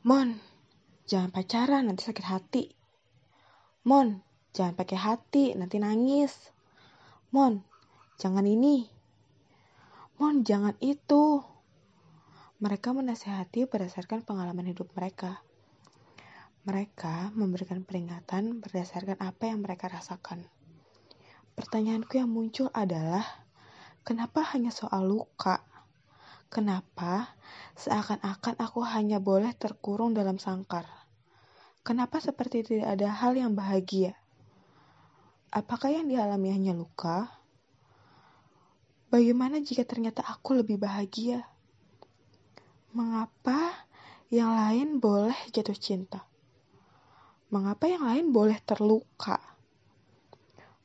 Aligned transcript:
Mon, 0.00 0.32
jangan 1.04 1.28
pacaran 1.28 1.84
nanti 1.84 2.08
sakit 2.08 2.24
hati. 2.24 2.64
Mon, 3.84 4.24
jangan 4.56 4.72
pakai 4.72 4.96
hati 4.96 5.52
nanti 5.52 5.76
nangis. 5.76 6.56
Mon, 7.36 7.60
jangan 8.16 8.48
ini. 8.48 8.88
Mon, 10.16 10.40
jangan 10.40 10.72
itu. 10.80 11.44
Mereka 12.64 12.96
menasehati 12.96 13.68
berdasarkan 13.68 14.24
pengalaman 14.24 14.72
hidup 14.72 14.88
mereka. 14.96 15.44
Mereka 16.64 17.36
memberikan 17.36 17.84
peringatan 17.84 18.64
berdasarkan 18.64 19.20
apa 19.20 19.52
yang 19.52 19.60
mereka 19.60 19.92
rasakan. 19.92 20.48
Pertanyaanku 21.60 22.16
yang 22.16 22.32
muncul 22.32 22.72
adalah, 22.72 23.44
kenapa 24.00 24.48
hanya 24.56 24.72
soal 24.72 25.04
luka? 25.04 25.60
Kenapa 26.50 27.38
seakan-akan 27.78 28.58
aku 28.58 28.82
hanya 28.82 29.22
boleh 29.22 29.54
terkurung 29.54 30.18
dalam 30.18 30.34
sangkar? 30.42 30.82
Kenapa 31.86 32.18
seperti 32.18 32.66
tidak 32.66 32.98
ada 32.98 33.06
hal 33.06 33.38
yang 33.38 33.54
bahagia? 33.54 34.18
Apakah 35.54 35.94
yang 35.94 36.10
dialami 36.10 36.50
hanya 36.50 36.74
luka? 36.74 37.30
Bagaimana 39.14 39.62
jika 39.62 39.86
ternyata 39.86 40.26
aku 40.26 40.58
lebih 40.58 40.74
bahagia? 40.74 41.46
Mengapa 42.98 43.86
yang 44.26 44.50
lain 44.50 44.98
boleh 44.98 45.38
jatuh 45.54 45.78
cinta? 45.78 46.26
Mengapa 47.54 47.86
yang 47.86 48.02
lain 48.02 48.34
boleh 48.34 48.58
terluka? 48.66 49.38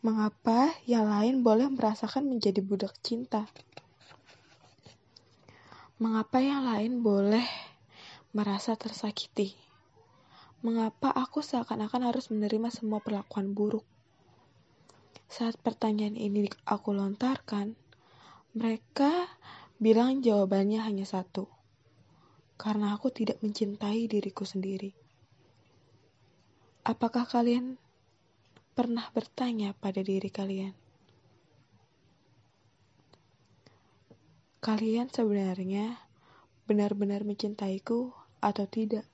Mengapa 0.05 0.77
yang 0.85 1.09
lain 1.09 1.41
boleh 1.41 1.65
merasakan 1.73 2.29
menjadi 2.29 2.61
budak 2.61 2.93
cinta? 3.01 3.49
Mengapa 5.95 6.43
yang 6.43 6.67
lain 6.67 6.99
boleh 6.99 7.47
merasa 8.35 8.75
tersakiti? 8.75 9.55
Mengapa 10.59 11.07
aku 11.07 11.39
seakan-akan 11.39 12.11
harus 12.11 12.27
menerima 12.35 12.67
semua 12.67 12.99
perlakuan 12.99 13.55
buruk? 13.55 13.87
Saat 15.31 15.55
pertanyaan 15.63 16.19
ini 16.19 16.51
aku 16.67 16.91
lontarkan, 16.91 17.79
mereka 18.59 19.31
bilang 19.79 20.19
jawabannya 20.19 20.83
hanya 20.83 21.07
satu. 21.07 21.47
Karena 22.59 22.91
aku 22.91 23.15
tidak 23.15 23.39
mencintai 23.39 24.11
diriku 24.11 24.43
sendiri. 24.43 24.91
Apakah 26.83 27.23
kalian 27.23 27.79
pernah 28.75 29.07
bertanya 29.15 29.71
pada 29.71 30.03
diri 30.03 30.27
kalian? 30.27 30.75
Kalian 34.65 35.13
sebenarnya 35.13 36.09
benar-benar 36.65 37.21
mencintaiku 37.21 38.17
atau 38.41 38.65
tidak? 38.65 39.05